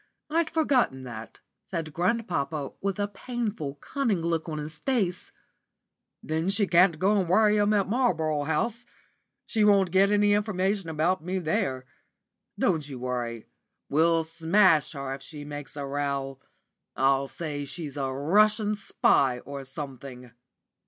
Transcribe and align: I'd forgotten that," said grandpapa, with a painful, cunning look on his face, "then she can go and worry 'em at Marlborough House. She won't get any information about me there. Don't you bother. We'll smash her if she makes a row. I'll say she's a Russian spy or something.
I'd 0.31 0.49
forgotten 0.49 1.03
that," 1.03 1.41
said 1.69 1.93
grandpapa, 1.93 2.71
with 2.81 2.97
a 2.97 3.07
painful, 3.07 3.75
cunning 3.75 4.23
look 4.23 4.49
on 4.49 4.57
his 4.57 4.79
face, 4.79 5.31
"then 6.23 6.49
she 6.49 6.65
can 6.65 6.93
go 6.93 7.19
and 7.19 7.29
worry 7.29 7.59
'em 7.59 7.71
at 7.73 7.87
Marlborough 7.87 8.45
House. 8.45 8.83
She 9.45 9.63
won't 9.63 9.91
get 9.91 10.09
any 10.11 10.33
information 10.33 10.89
about 10.89 11.23
me 11.23 11.37
there. 11.37 11.85
Don't 12.57 12.89
you 12.89 12.97
bother. 12.97 13.43
We'll 13.89 14.23
smash 14.23 14.93
her 14.93 15.13
if 15.13 15.21
she 15.21 15.45
makes 15.45 15.77
a 15.77 15.85
row. 15.85 16.39
I'll 16.95 17.27
say 17.27 17.63
she's 17.63 17.95
a 17.95 18.11
Russian 18.11 18.73
spy 18.73 19.37
or 19.41 19.63
something. 19.63 20.31